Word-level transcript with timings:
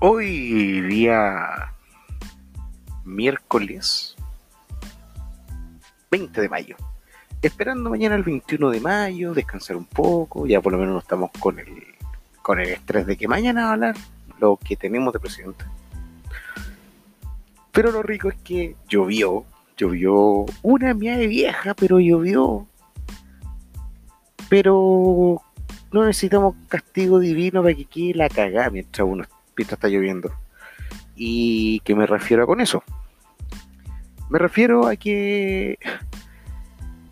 Hoy 0.00 0.80
día 0.82 1.72
miércoles 3.04 4.14
20 6.08 6.40
de 6.40 6.48
mayo. 6.48 6.76
Esperando 7.42 7.90
mañana 7.90 8.14
el 8.14 8.22
21 8.22 8.70
de 8.70 8.80
mayo, 8.80 9.34
descansar 9.34 9.74
un 9.74 9.86
poco, 9.86 10.46
ya 10.46 10.60
por 10.60 10.70
lo 10.70 10.78
menos 10.78 10.92
no 10.94 11.00
estamos 11.00 11.32
con 11.40 11.58
el, 11.58 11.82
con 12.42 12.60
el 12.60 12.68
estrés 12.68 13.06
de 13.06 13.16
que 13.16 13.26
mañana 13.26 13.64
va 13.64 13.70
a 13.70 13.72
hablar 13.72 13.96
lo 14.38 14.56
que 14.56 14.76
tenemos 14.76 15.12
de 15.12 15.18
presidente. 15.18 15.64
Pero 17.72 17.90
lo 17.90 18.00
rico 18.04 18.28
es 18.28 18.36
que 18.36 18.76
llovió, 18.88 19.46
llovió 19.76 20.46
una 20.62 20.94
mía 20.94 21.16
de 21.16 21.26
vieja, 21.26 21.74
pero 21.74 21.98
llovió. 21.98 22.68
Pero 24.48 25.42
no 25.90 26.06
necesitamos 26.06 26.54
castigo 26.68 27.18
divino 27.18 27.64
para 27.64 27.74
que 27.74 27.84
quede 27.84 28.14
la 28.14 28.28
cagada 28.28 28.70
mientras 28.70 29.04
uno 29.04 29.24
está 29.24 29.37
lloviendo. 29.88 30.32
¿Y 31.14 31.80
qué 31.80 31.94
me 31.94 32.06
refiero 32.06 32.46
con 32.46 32.60
eso? 32.60 32.82
Me 34.28 34.38
refiero 34.38 34.86
a 34.86 34.96
que 34.96 35.78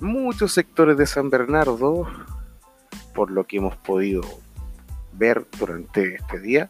muchos 0.01 0.53
sectores 0.53 0.97
de 0.97 1.07
San 1.07 1.31
Bernardo, 1.31 2.07
por 3.15 3.31
lo 3.31 3.45
que 3.45 3.57
hemos 3.57 3.77
podido 3.77 4.23
ver 5.13 5.47
durante 5.59 6.17
este 6.17 6.39
día, 6.41 6.69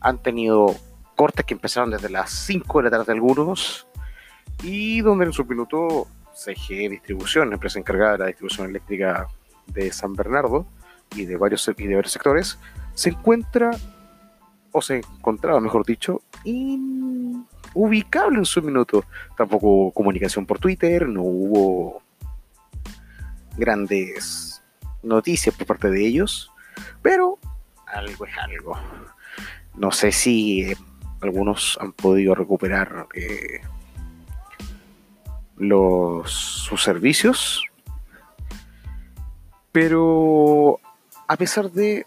han 0.00 0.18
tenido 0.18 0.74
cortes 1.14 1.44
que 1.44 1.54
empezaron 1.54 1.90
desde 1.90 2.10
las 2.10 2.30
5 2.30 2.78
de 2.78 2.84
la 2.84 2.90
tarde 2.90 3.12
algunos 3.12 3.86
y 4.62 5.00
donde 5.02 5.26
en 5.26 5.32
su 5.32 5.46
piloto 5.46 6.08
CG 6.34 6.88
Distribución, 6.90 7.52
empresa 7.52 7.78
encargada 7.78 8.12
de 8.12 8.18
la 8.18 8.26
distribución 8.26 8.70
eléctrica 8.70 9.28
de 9.66 9.92
San 9.92 10.14
Bernardo 10.14 10.66
y 11.14 11.24
de 11.26 11.36
varios, 11.36 11.68
y 11.68 11.86
de 11.86 11.94
varios 11.94 12.12
sectores, 12.12 12.58
se 12.94 13.10
encuentra 13.10 13.70
o 14.72 14.82
se 14.82 14.98
encontraba, 14.98 15.60
mejor 15.60 15.84
dicho, 15.84 16.22
inubicable 16.44 18.38
en 18.38 18.44
su 18.44 18.62
minuto. 18.62 19.04
Tampoco 19.36 19.66
hubo 19.66 19.92
comunicación 19.92 20.46
por 20.46 20.58
Twitter, 20.58 21.08
no 21.08 21.22
hubo 21.22 22.02
grandes 23.56 24.62
noticias 25.02 25.54
por 25.54 25.66
parte 25.66 25.90
de 25.90 26.06
ellos, 26.06 26.50
pero 27.02 27.38
algo 27.86 28.26
es 28.26 28.38
algo. 28.38 28.78
No 29.74 29.92
sé 29.92 30.12
si 30.12 30.62
eh, 30.62 30.76
algunos 31.20 31.78
han 31.80 31.92
podido 31.92 32.34
recuperar 32.34 33.08
eh, 33.14 33.60
los, 35.56 36.30
sus 36.30 36.82
servicios, 36.82 37.64
pero 39.72 40.80
a 41.28 41.36
pesar 41.36 41.70
de 41.70 42.06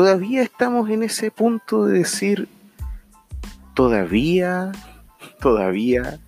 todavía 0.00 0.40
estamos 0.40 0.88
en 0.88 1.02
ese 1.02 1.30
punto 1.30 1.84
de 1.84 1.98
decir, 1.98 2.48
todavía, 3.74 4.72
todavía 5.40 6.18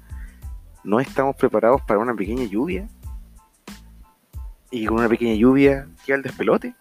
no 0.85 1.01
estamos 1.01 1.35
preparados 1.37 1.81
para 1.81 1.99
una 1.99 2.15
pequeña 2.15 2.45
lluvia. 2.45 2.87
Y 4.71 4.85
con 4.85 4.99
una 4.99 5.09
pequeña 5.09 5.37
lluvia 5.37 5.89
queda 6.05 6.17
el 6.17 6.23
despelote. 6.23 6.75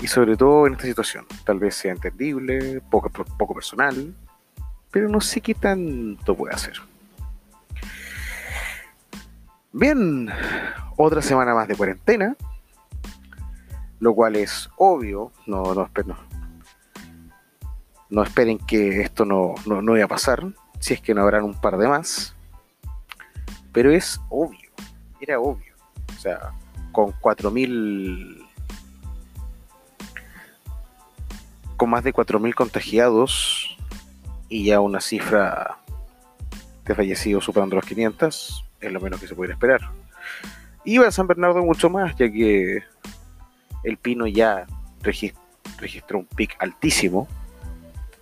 Y 0.00 0.06
sobre 0.06 0.34
todo 0.34 0.66
en 0.66 0.72
esta 0.72 0.86
situación, 0.86 1.26
tal 1.44 1.58
vez 1.58 1.74
sea 1.74 1.92
entendible, 1.92 2.80
poco, 2.90 3.10
poco 3.10 3.52
personal, 3.52 4.14
pero 4.90 5.10
no 5.10 5.20
sé 5.20 5.42
qué 5.42 5.52
tanto 5.52 6.34
puede 6.34 6.54
hacer. 6.54 6.80
Bien, 9.72 10.30
otra 10.96 11.20
semana 11.20 11.54
más 11.54 11.68
de 11.68 11.76
cuarentena 11.76 12.34
lo 14.02 14.16
cual 14.16 14.34
es 14.34 14.68
obvio, 14.78 15.30
no, 15.46 15.62
no, 15.74 15.88
no, 16.04 16.16
no 18.10 18.22
esperen 18.24 18.58
que 18.58 19.00
esto 19.00 19.24
no, 19.24 19.54
no, 19.64 19.80
no 19.80 19.92
vaya 19.92 20.06
a 20.06 20.08
pasar, 20.08 20.44
si 20.80 20.94
es 20.94 21.00
que 21.00 21.14
no 21.14 21.22
habrán 21.22 21.44
un 21.44 21.54
par 21.54 21.78
de 21.78 21.86
más, 21.86 22.34
pero 23.70 23.92
es 23.92 24.20
obvio, 24.28 24.72
era 25.20 25.38
obvio, 25.38 25.76
o 26.16 26.18
sea, 26.18 26.50
con 26.90 27.12
4.000, 27.12 28.44
con 31.76 31.88
más 31.88 32.02
de 32.02 32.12
4.000 32.12 32.54
contagiados 32.54 33.78
y 34.48 34.64
ya 34.64 34.80
una 34.80 35.00
cifra 35.00 35.78
de 36.84 36.94
fallecidos 36.96 37.44
superando 37.44 37.76
los 37.76 37.86
500, 37.86 38.64
es 38.80 38.92
lo 38.92 39.00
menos 39.00 39.20
que 39.20 39.28
se 39.28 39.36
puede 39.36 39.52
esperar. 39.52 39.80
Y 40.84 40.98
a 40.98 41.12
San 41.12 41.28
Bernardo 41.28 41.62
mucho 41.62 41.88
más, 41.88 42.16
ya 42.16 42.28
que 42.28 42.82
el 43.82 43.96
Pino 43.96 44.26
ya 44.26 44.66
registró 45.02 46.18
un 46.18 46.26
pic 46.26 46.56
altísimo, 46.58 47.28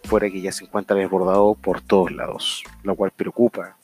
fuera 0.05 0.31
que 0.31 0.41
ya 0.41 0.53
se 0.53 0.65
encuentra 0.65 0.97
desbordado 0.97 1.55
por 1.55 1.81
todos 1.81 2.11
lados, 2.11 2.65
lo 2.83 2.95
cual 2.95 3.11
preocupa 3.11 3.77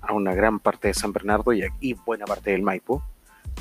a 0.00 0.12
una 0.12 0.34
gran 0.34 0.58
parte 0.58 0.88
de 0.88 0.94
San 0.94 1.12
Bernardo 1.12 1.52
y, 1.52 1.92
buena 2.04 2.24
parte 2.24 2.50
del 2.50 2.62
Maipo, 2.62 3.02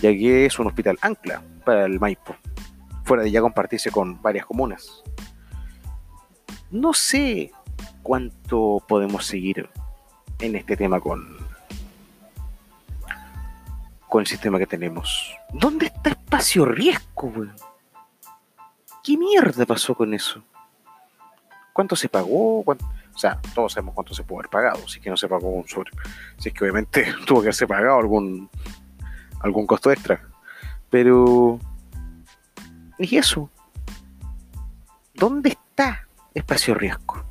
ya 0.01 0.11
que 0.11 0.45
es 0.45 0.57
un 0.57 0.67
hospital 0.67 0.97
ancla 1.01 1.43
para 1.65 1.85
el 1.85 1.99
Maipo, 1.99 2.35
fuera 3.03 3.23
de 3.23 3.31
ya 3.31 3.41
compartirse 3.41 3.91
con 3.91 4.21
varias 4.21 4.45
comunas. 4.45 5.03
No 6.71 6.93
sé 6.93 7.51
cuánto 8.03 8.83
podemos 8.87 9.25
seguir 9.25 9.69
en 10.39 10.55
este 10.55 10.77
tema 10.77 10.99
con, 10.99 11.37
con 14.09 14.21
el 14.21 14.27
sistema 14.27 14.57
que 14.57 14.67
tenemos. 14.67 15.37
¿Dónde 15.53 15.85
está 15.85 16.09
espacio 16.09 16.65
riesgo, 16.65 17.27
weón? 17.27 17.55
¿Qué 19.03 19.17
mierda 19.17 19.65
pasó 19.65 19.95
con 19.95 20.13
eso? 20.13 20.43
¿Cuánto 21.71 21.95
se 21.95 22.09
pagó? 22.09 22.61
O 22.61 22.75
sea, 23.15 23.39
todos 23.53 23.73
sabemos 23.73 23.93
cuánto 23.93 24.13
se 24.13 24.23
pudo 24.23 24.39
haber 24.39 24.49
pagado, 24.49 24.87
si 24.87 24.97
es 24.97 25.03
que 25.03 25.09
no 25.09 25.17
se 25.17 25.27
pagó 25.27 25.49
un 25.49 25.67
sobre. 25.67 25.91
Si 26.37 26.49
es 26.49 26.55
que 26.55 26.63
obviamente 26.63 27.13
tuvo 27.25 27.39
que 27.41 27.45
haberse 27.45 27.67
pagado 27.67 27.99
algún, 27.99 28.49
algún 29.41 29.67
costo 29.67 29.91
extra. 29.91 30.21
Pero. 30.89 31.59
¿Y 32.97 33.15
eso? 33.15 33.49
¿Dónde 35.13 35.49
está 35.49 36.07
espacio 36.33 36.73
riesgo 36.73 37.23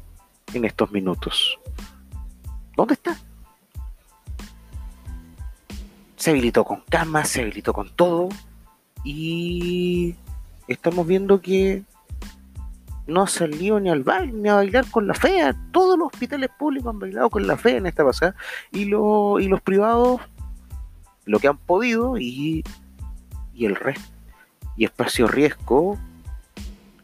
en 0.55 0.65
estos 0.65 0.91
minutos? 0.93 1.59
¿Dónde 2.77 2.95
está? 2.95 3.19
Se 6.29 6.33
habilitó 6.33 6.63
con 6.63 6.83
camas, 6.91 7.31
se 7.31 7.41
habilitó 7.41 7.73
con 7.73 7.89
todo. 7.89 8.29
Y 9.03 10.15
estamos 10.67 11.07
viendo 11.07 11.41
que 11.41 11.85
no 13.07 13.23
ha 13.23 13.27
salido 13.27 13.81
ni 13.81 13.89
al 13.89 14.03
baile 14.03 14.35
ni 14.35 14.51
a 14.51 14.57
bailar 14.57 14.91
con 14.91 15.07
la 15.07 15.15
fea. 15.15 15.57
Todos 15.73 15.99
los 15.99 16.09
hospitales 16.13 16.51
públicos 16.59 16.91
han 16.91 16.99
bailado 16.99 17.31
con 17.31 17.47
la 17.47 17.57
fea 17.57 17.79
en 17.79 17.87
esta 17.87 18.05
pasada. 18.05 18.35
Y, 18.71 18.85
lo, 18.85 19.41
y 19.41 19.49
los 19.49 19.63
privados 19.63 20.21
lo 21.25 21.39
que 21.39 21.49
han 21.49 21.57
podido 21.57 22.19
y, 22.19 22.63
y 23.55 23.65
el 23.65 23.77
resto. 23.77 24.13
Y 24.77 24.85
espacio 24.85 25.29
riesgo, 25.29 25.99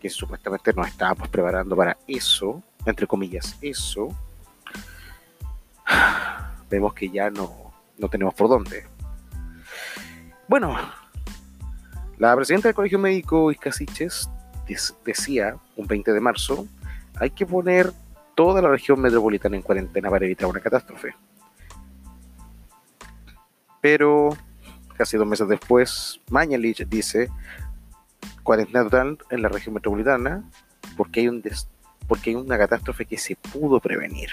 que 0.02 0.10
supuestamente 0.10 0.74
nos 0.74 0.88
estábamos 0.88 1.28
preparando 1.28 1.74
para 1.74 1.96
eso, 2.06 2.62
entre 2.84 3.06
comillas, 3.06 3.56
eso. 3.62 4.08
Vemos 6.68 6.92
que 6.92 7.08
ya 7.08 7.30
no, 7.30 7.72
no 7.96 8.08
tenemos 8.10 8.34
por 8.34 8.50
dónde. 8.50 8.93
Bueno, 10.46 10.76
la 12.18 12.36
presidenta 12.36 12.68
del 12.68 12.74
Colegio 12.74 12.98
Médico 12.98 13.50
Iscasiches 13.50 14.28
decía 15.04 15.56
un 15.76 15.86
20 15.86 16.12
de 16.12 16.20
marzo, 16.20 16.66
hay 17.18 17.30
que 17.30 17.46
poner 17.46 17.92
toda 18.34 18.60
la 18.60 18.68
región 18.68 19.00
metropolitana 19.00 19.56
en 19.56 19.62
cuarentena 19.62 20.10
para 20.10 20.24
evitar 20.26 20.48
una 20.48 20.60
catástrofe. 20.60 21.14
Pero 23.80 24.36
casi 24.96 25.16
dos 25.16 25.26
meses 25.26 25.48
después, 25.48 26.20
Mañalich 26.30 26.86
dice 26.88 27.30
cuarentena 28.42 28.84
total 28.84 29.18
en 29.30 29.42
la 29.42 29.48
región 29.48 29.74
metropolitana 29.74 30.44
porque 30.96 31.20
hay, 31.20 31.28
un 31.28 31.42
porque 32.06 32.30
hay 32.30 32.36
una 32.36 32.58
catástrofe 32.58 33.06
que 33.06 33.16
se 33.16 33.36
pudo 33.36 33.80
prevenir. 33.80 34.30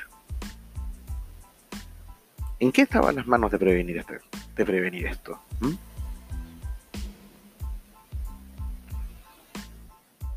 ¿En 2.60 2.72
qué 2.72 2.82
estaban 2.84 3.16
las 3.16 3.26
manos 3.26 3.50
de 3.50 3.58
prevenir, 3.58 3.98
este, 3.98 4.20
de 4.56 4.66
prevenir 4.66 5.08
esto? 5.08 5.40
¿Mm? 5.62 5.91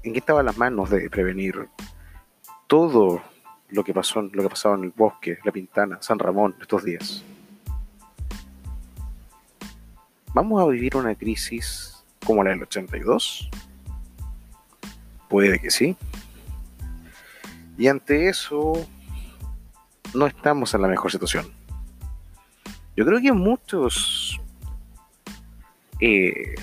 En 0.05 0.13
qué 0.13 0.19
estaban 0.19 0.47
las 0.47 0.57
manos 0.57 0.91
de 0.91 1.09
prevenir 1.11 1.69
todo 2.67 3.23
lo 3.71 3.83
que 3.83 3.93
pasó, 3.93 4.23
lo 4.23 4.43
que 4.43 4.49
pasaba 4.49 4.77
en 4.77 4.85
el 4.85 4.91
bosque, 4.91 5.39
La 5.45 5.53
Pintana, 5.53 5.99
San 6.01 6.19
Ramón 6.19 6.55
estos 6.61 6.85
días. 6.85 7.25
¿Vamos 10.33 10.63
a 10.63 10.67
vivir 10.67 10.97
una 10.97 11.15
crisis 11.15 12.05
como 12.25 12.45
la 12.45 12.51
del 12.51 12.63
82? 12.63 13.51
Puede 15.29 15.59
que 15.59 15.71
sí. 15.71 15.97
Y 17.77 17.89
ante 17.89 18.29
eso, 18.29 18.75
no 20.15 20.27
estamos 20.27 20.75
en 20.75 20.83
la 20.83 20.89
mejor 20.89 21.11
situación. 21.11 21.53
Yo 22.97 23.05
creo 23.05 23.21
que 23.21 23.33
muchos 23.33 24.41
eh, 26.01 26.55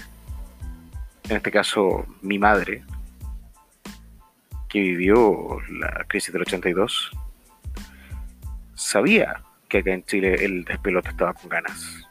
en 1.32 1.38
este 1.38 1.52
caso 1.52 2.06
mi 2.22 2.38
madre, 2.38 2.84
que 4.72 4.80
vivió 4.80 5.60
la 5.70 6.06
crisis 6.08 6.32
del 6.32 6.44
82, 6.44 7.12
sabía 8.74 9.44
que 9.68 9.80
acá 9.80 9.92
en 9.92 10.06
Chile 10.06 10.46
el 10.46 10.64
despelote 10.64 11.10
estaba 11.10 11.34
con 11.34 11.50
ganas, 11.50 12.08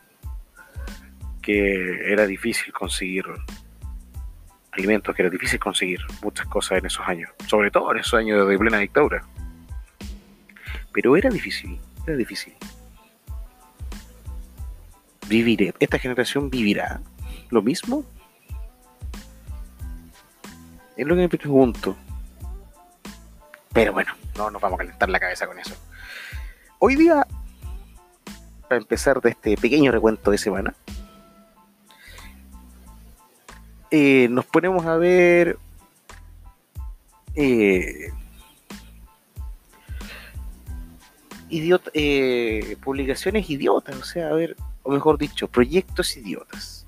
que 1.40 2.12
era 2.12 2.26
difícil 2.26 2.70
conseguir 2.74 3.24
alimentos, 4.72 5.16
que 5.16 5.22
era 5.22 5.30
difícil 5.30 5.58
conseguir 5.58 6.00
muchas 6.22 6.46
cosas 6.48 6.78
en 6.78 6.86
esos 6.86 7.08
años, 7.08 7.30
sobre 7.46 7.70
todo 7.70 7.92
en 7.92 8.00
esos 8.00 8.14
años 8.14 8.46
de 8.46 8.58
plena 8.58 8.76
dictadura. 8.76 9.24
Pero 10.92 11.16
era 11.16 11.30
difícil, 11.30 11.80
era 12.06 12.16
difícil. 12.16 12.52
Viviré, 15.28 15.72
esta 15.80 15.98
generación 15.98 16.50
vivirá 16.50 17.00
lo 17.48 17.62
mismo. 17.62 18.04
Es 20.94 21.06
lo 21.06 21.14
que 21.14 21.22
me 21.22 21.28
pregunto. 21.30 21.96
Pero 23.72 23.92
bueno, 23.92 24.12
no 24.36 24.50
nos 24.50 24.60
vamos 24.60 24.78
a 24.78 24.82
calentar 24.82 25.08
la 25.08 25.20
cabeza 25.20 25.46
con 25.46 25.58
eso. 25.58 25.74
Hoy 26.78 26.96
día, 26.96 27.26
para 28.68 28.80
empezar 28.80 29.20
de 29.20 29.30
este 29.30 29.56
pequeño 29.56 29.92
recuento 29.92 30.30
de 30.30 30.38
semana, 30.38 30.74
eh, 33.90 34.28
nos 34.30 34.46
ponemos 34.46 34.86
a 34.86 34.96
ver 34.96 35.58
eh, 37.36 38.12
eh, 41.50 42.76
publicaciones 42.82 43.48
idiotas, 43.50 43.96
o 43.96 44.04
sea, 44.04 44.28
a 44.28 44.32
ver, 44.32 44.56
o 44.82 44.90
mejor 44.90 45.16
dicho, 45.16 45.46
proyectos 45.46 46.16
idiotas. 46.16 46.86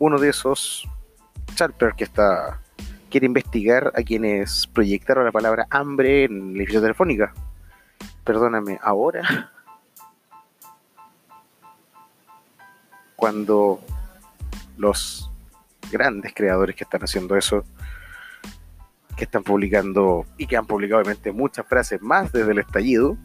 Uno 0.00 0.18
de 0.18 0.30
esos, 0.30 0.88
Charper, 1.54 1.94
que 1.94 2.04
está 2.04 2.60
quiere 3.14 3.26
investigar 3.26 3.92
a 3.94 4.02
quienes 4.02 4.66
proyectaron 4.66 5.24
la 5.24 5.30
palabra 5.30 5.68
hambre 5.70 6.24
en 6.24 6.54
la 6.54 6.58
edificio 6.58 6.80
telefónica. 6.80 7.32
Perdóname, 8.24 8.80
ahora, 8.82 9.52
cuando 13.14 13.80
los 14.76 15.30
grandes 15.92 16.34
creadores 16.34 16.74
que 16.74 16.82
están 16.82 17.04
haciendo 17.04 17.36
eso, 17.36 17.64
que 19.16 19.22
están 19.22 19.44
publicando 19.44 20.26
y 20.36 20.48
que 20.48 20.56
han 20.56 20.66
publicado 20.66 21.00
obviamente 21.00 21.30
muchas 21.30 21.68
frases 21.68 22.02
más 22.02 22.32
desde 22.32 22.50
el 22.50 22.58
estallido, 22.58 23.16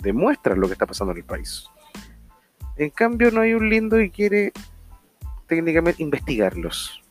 demuestran 0.00 0.58
lo 0.58 0.66
que 0.66 0.72
está 0.72 0.86
pasando 0.86 1.12
en 1.12 1.18
el 1.18 1.24
país. 1.24 1.66
En 2.76 2.90
cambio, 2.90 3.30
no 3.30 3.42
hay 3.42 3.54
un 3.54 3.70
lindo 3.70 3.96
que 3.96 4.10
quiere 4.10 4.52
técnicamente 5.46 6.02
investigarlos 6.02 7.01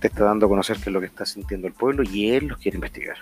te 0.00 0.08
está 0.08 0.24
dando 0.24 0.46
a 0.46 0.48
conocer 0.48 0.78
qué 0.78 0.84
es 0.84 0.92
lo 0.92 1.00
que 1.00 1.06
está 1.06 1.26
sintiendo 1.26 1.66
el 1.66 1.74
pueblo 1.74 2.02
y 2.02 2.30
él 2.30 2.46
los 2.46 2.58
quiere 2.58 2.76
investigar. 2.76 3.18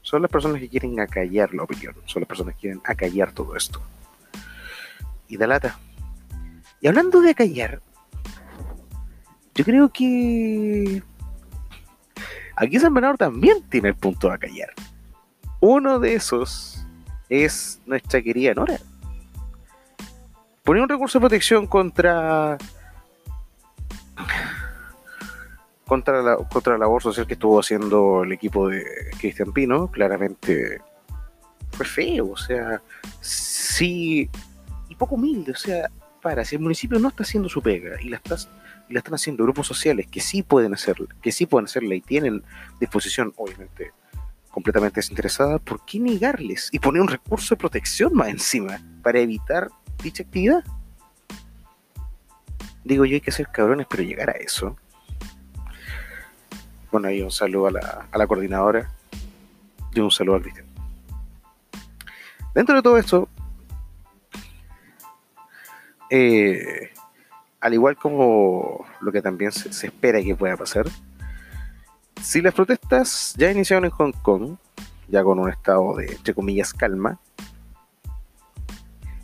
Son 0.00 0.22
las 0.22 0.30
personas 0.30 0.60
que 0.60 0.68
quieren 0.68 0.98
acallar 1.00 1.52
la 1.52 1.64
opinión, 1.64 1.94
son 2.06 2.22
las 2.22 2.28
personas 2.28 2.54
que 2.54 2.62
quieren 2.62 2.80
acallar 2.84 3.32
todo 3.32 3.56
esto. 3.56 3.80
Y 5.28 5.36
da 5.36 5.46
lata. 5.46 5.78
Y 6.80 6.88
hablando 6.88 7.20
de 7.20 7.30
acallar, 7.30 7.82
yo 9.54 9.64
creo 9.64 9.88
que 9.90 11.02
aquí 12.56 12.78
San 12.78 12.94
Bernardo 12.94 13.18
también 13.18 13.62
tiene 13.68 13.88
el 13.88 13.94
punto 13.96 14.28
de 14.28 14.34
acallar. 14.34 14.72
Uno 15.60 15.98
de 15.98 16.14
esos 16.14 16.86
es 17.28 17.80
nuestra 17.86 18.22
querida 18.22 18.54
Nora. 18.54 18.78
Ponía 20.62 20.82
un 20.82 20.88
recurso 20.88 21.18
de 21.18 21.22
protección 21.22 21.66
contra 21.66 22.56
contra 25.86 26.20
la, 26.20 26.36
contra 26.36 26.72
la 26.74 26.80
labor 26.80 27.02
social 27.02 27.26
que 27.26 27.34
estuvo 27.34 27.60
haciendo 27.60 28.24
el 28.24 28.32
equipo 28.32 28.68
de 28.68 28.84
Cristian 29.18 29.52
Pino, 29.52 29.90
claramente 29.90 30.80
fue 31.72 31.86
feo, 31.86 32.30
o 32.30 32.36
sea, 32.36 32.82
sí, 33.20 34.28
y 34.88 34.94
poco 34.96 35.14
humilde, 35.14 35.52
o 35.52 35.56
sea, 35.56 35.88
para, 36.20 36.44
si 36.44 36.56
el 36.56 36.62
municipio 36.62 36.98
no 36.98 37.08
está 37.08 37.22
haciendo 37.22 37.48
su 37.48 37.62
pega 37.62 38.00
y 38.00 38.08
la, 38.08 38.16
estás, 38.16 38.48
y 38.88 38.94
la 38.94 38.98
están 38.98 39.14
haciendo 39.14 39.44
grupos 39.44 39.66
sociales 39.66 40.06
que 40.10 40.20
sí 40.20 40.42
pueden 40.42 40.74
hacerla, 40.74 41.06
que 41.22 41.30
sí 41.30 41.46
pueden 41.46 41.66
hacerla 41.66 41.94
y 41.94 42.00
tienen 42.00 42.42
disposición, 42.80 43.32
obviamente, 43.36 43.92
completamente 44.50 44.96
desinteresada, 44.96 45.58
¿por 45.58 45.84
qué 45.84 46.00
negarles 46.00 46.68
y 46.72 46.80
poner 46.80 47.02
un 47.02 47.08
recurso 47.08 47.54
de 47.54 47.58
protección 47.58 48.12
más 48.14 48.28
encima 48.28 48.80
para 49.02 49.20
evitar 49.20 49.68
dicha 50.02 50.24
actividad? 50.24 50.64
Digo 52.82 53.04
yo, 53.04 53.14
hay 53.14 53.20
que 53.20 53.32
ser 53.32 53.48
cabrones, 53.48 53.86
pero 53.88 54.02
llegar 54.02 54.30
a 54.30 54.32
eso 54.32 54.76
bueno, 56.96 57.08
ahí 57.08 57.20
un 57.20 57.30
saludo 57.30 57.66
a 57.66 57.70
la, 58.18 58.26
coordinadora 58.26 58.90
y 59.92 60.00
un 60.00 60.10
saludo 60.10 60.36
a 60.36 60.40
Cristian. 60.40 60.64
Dentro 62.54 62.74
de 62.74 62.80
todo 62.80 62.96
esto, 62.96 63.28
eh, 66.08 66.90
al 67.60 67.74
igual 67.74 67.98
como 67.98 68.86
lo 69.02 69.12
que 69.12 69.20
también 69.20 69.52
se, 69.52 69.74
se, 69.74 69.88
espera 69.88 70.22
que 70.22 70.34
pueda 70.34 70.56
pasar, 70.56 70.86
si 72.22 72.40
las 72.40 72.54
protestas 72.54 73.34
ya 73.36 73.50
iniciaron 73.50 73.84
en 73.84 73.90
Hong 73.90 74.12
Kong, 74.22 74.56
ya 75.08 75.22
con 75.22 75.38
un 75.38 75.50
estado 75.50 75.96
de, 75.96 76.06
entre 76.06 76.32
comillas, 76.32 76.72
calma, 76.72 77.20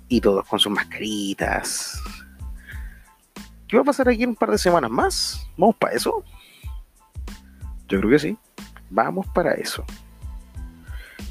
y 0.09 0.21
todos 0.21 0.47
con 0.47 0.59
sus 0.59 0.71
mascaritas, 0.71 1.99
¿qué 3.67 3.79
va 3.79 3.83
a 3.83 3.87
pasar 3.87 4.11
aquí 4.11 4.25
en 4.25 4.29
un 4.29 4.37
par 4.37 4.51
de 4.51 4.59
semanas 4.59 4.91
más? 4.91 5.47
¿Vamos 5.57 5.77
para 5.77 5.95
eso? 5.95 6.23
Yo 7.89 7.99
creo 7.99 8.11
que 8.11 8.19
sí. 8.19 8.39
Vamos 8.91 9.27
para 9.29 9.55
eso. 9.55 9.85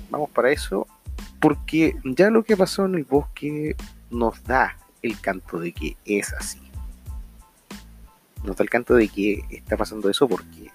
Vamos 0.09 0.29
para 0.31 0.51
eso 0.51 0.87
porque 1.39 1.95
ya 2.03 2.29
lo 2.29 2.43
que 2.43 2.55
pasó 2.55 2.85
en 2.85 2.95
el 2.95 3.03
bosque 3.03 3.75
nos 4.09 4.43
da 4.43 4.77
el 5.01 5.19
canto 5.19 5.59
de 5.59 5.73
que 5.73 5.97
es 6.05 6.33
así. 6.33 6.61
Nos 8.43 8.55
da 8.55 8.63
el 8.63 8.69
canto 8.69 8.93
de 8.93 9.07
que 9.07 9.43
está 9.49 9.75
pasando 9.75 10.09
eso 10.09 10.27
porque 10.27 10.71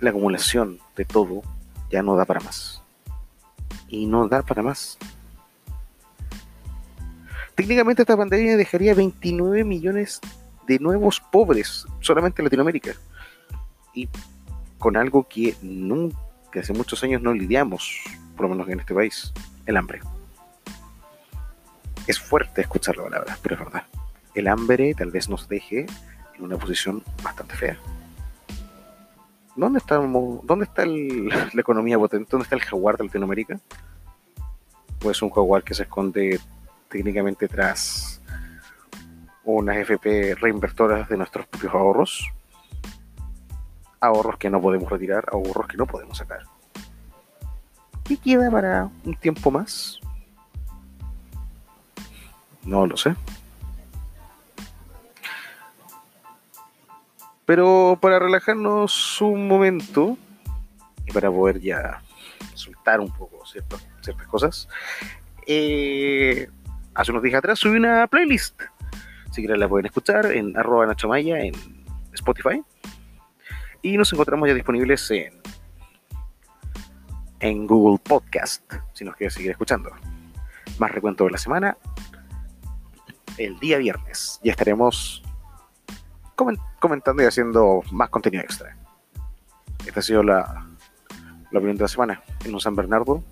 la 0.00 0.10
acumulación 0.10 0.78
de 0.96 1.04
todo 1.04 1.42
ya 1.90 2.02
no 2.02 2.16
da 2.16 2.26
para 2.26 2.40
más. 2.40 2.82
Y 3.88 4.06
no 4.06 4.28
da 4.28 4.42
para 4.42 4.62
más. 4.62 4.98
Técnicamente 7.54 8.02
esta 8.02 8.16
pandemia 8.16 8.56
dejaría 8.56 8.94
29 8.94 9.64
millones 9.64 10.20
de 10.66 10.78
nuevos 10.78 11.20
pobres 11.32 11.86
solamente 12.00 12.42
en 12.42 12.44
Latinoamérica 12.44 12.94
con 14.78 14.96
algo 14.96 15.26
que 15.28 15.56
nunca, 15.62 16.16
hace 16.54 16.72
muchos 16.72 17.02
años 17.02 17.22
no 17.22 17.32
lidiamos, 17.32 18.04
por 18.36 18.44
lo 18.44 18.50
menos 18.50 18.68
en 18.68 18.80
este 18.80 18.94
país, 18.94 19.32
el 19.66 19.76
hambre. 19.76 20.00
Es 22.06 22.18
fuerte 22.18 22.62
escuchar 22.62 22.96
la 22.96 23.04
palabra, 23.04 23.38
pero 23.42 23.56
es 23.56 23.60
verdad. 23.60 23.82
El 24.34 24.48
hambre 24.48 24.94
tal 24.94 25.10
vez 25.10 25.28
nos 25.28 25.48
deje 25.48 25.86
en 26.36 26.44
una 26.44 26.56
posición 26.56 27.02
bastante 27.22 27.56
fea. 27.56 27.78
¿Dónde, 29.56 29.78
estamos, 29.78 30.46
dónde 30.46 30.64
está 30.64 30.86
la 30.86 31.60
economía 31.60 31.98
potente? 31.98 32.28
¿Dónde 32.30 32.44
está 32.44 32.54
el 32.54 32.62
jaguar 32.62 32.96
de 32.96 33.04
Latinoamérica? 33.04 33.58
Pues 35.00 35.20
un 35.20 35.30
jaguar 35.30 35.64
que 35.64 35.74
se 35.74 35.82
esconde 35.82 36.40
técnicamente 36.88 37.48
tras 37.48 38.22
unas 39.44 39.76
FP 39.78 40.36
reinvertoras 40.36 41.08
de 41.08 41.16
nuestros 41.16 41.46
propios 41.46 41.74
ahorros 41.74 42.32
ahorros 44.00 44.36
que 44.38 44.50
no 44.50 44.60
podemos 44.60 44.90
retirar, 44.90 45.26
ahorros 45.32 45.66
que 45.66 45.76
no 45.76 45.86
podemos 45.86 46.18
sacar. 46.18 46.42
¿Qué 48.04 48.16
queda 48.16 48.50
para 48.50 48.88
un 49.04 49.14
tiempo 49.14 49.50
más? 49.50 50.00
No 52.64 52.86
lo 52.86 52.96
sé. 52.96 53.14
Pero 57.44 57.98
para 58.00 58.18
relajarnos 58.18 59.20
un 59.22 59.48
momento 59.48 60.18
y 61.06 61.12
para 61.12 61.30
poder 61.30 61.60
ya 61.60 62.02
soltar 62.54 63.00
un 63.00 63.10
poco 63.10 63.44
ciertas, 63.46 63.82
cosas, 64.26 64.68
eh, 65.46 66.48
hace 66.94 67.10
unos 67.10 67.22
días 67.22 67.38
atrás 67.38 67.58
subí 67.58 67.78
una 67.78 68.06
playlist. 68.06 68.60
Si 69.32 69.42
quieren 69.42 69.60
la 69.60 69.68
pueden 69.68 69.86
escuchar 69.86 70.26
en 70.32 70.56
arroba 70.56 70.86
Nacho 70.86 71.08
Maya 71.08 71.40
en 71.40 71.54
Spotify 72.12 72.62
y 73.82 73.96
nos 73.96 74.12
encontramos 74.12 74.48
ya 74.48 74.54
disponibles 74.54 75.10
en, 75.10 75.40
en 77.40 77.66
Google 77.66 77.98
Podcast, 78.02 78.62
si 78.92 79.04
nos 79.04 79.16
quiere 79.16 79.30
seguir 79.30 79.50
escuchando. 79.50 79.90
Más 80.78 80.90
recuento 80.90 81.24
de 81.24 81.30
la 81.30 81.38
semana. 81.38 81.76
El 83.36 83.58
día 83.60 83.78
viernes 83.78 84.40
ya 84.42 84.52
estaremos 84.52 85.22
comentando 86.78 87.22
y 87.22 87.26
haciendo 87.26 87.82
más 87.92 88.10
contenido 88.10 88.42
extra. 88.42 88.76
Esta 89.86 90.00
ha 90.00 90.02
sido 90.02 90.22
la, 90.22 90.66
la 91.50 91.58
opinión 91.58 91.76
de 91.76 91.82
la 91.82 91.88
semana 91.88 92.22
en 92.44 92.54
un 92.54 92.60
San 92.60 92.76
Bernardo 92.76 93.22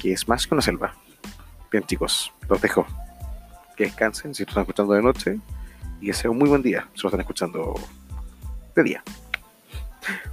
que 0.00 0.12
es 0.12 0.26
más 0.28 0.46
que 0.46 0.54
una 0.54 0.62
selva. 0.62 0.94
Bien 1.70 1.84
chicos, 1.84 2.32
los 2.48 2.60
dejo. 2.60 2.86
que 3.76 3.84
descansen 3.84 4.34
si 4.34 4.42
están 4.44 4.62
escuchando 4.62 4.94
de 4.94 5.02
noche 5.02 5.38
y 6.00 6.06
que 6.06 6.12
sea 6.12 6.30
un 6.30 6.38
muy 6.38 6.48
buen 6.48 6.62
día 6.62 6.88
si 6.94 7.02
lo 7.02 7.08
están 7.08 7.20
escuchando 7.20 7.74
de 8.74 8.82
día. 8.82 9.02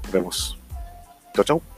Nos 0.03 0.11
vemos. 0.11 0.57
Chau, 1.33 1.43
chau. 1.43 1.76